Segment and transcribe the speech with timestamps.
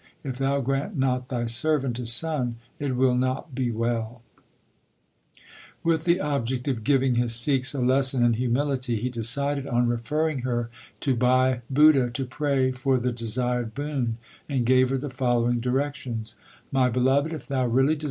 [0.23, 4.23] If thou grant not thy servant a son, it will not be well/
[5.83, 10.39] With the object of giving his Sikhs a lesson in humility he decided on referring
[10.39, 14.17] her to Bhai Budha to pray for the desired boon,
[14.49, 16.33] and gave her the following directions:
[16.71, 17.99] My beloved, if thou really 1 Gauri.